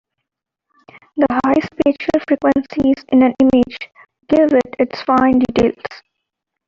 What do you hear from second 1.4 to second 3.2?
high spatial frequencies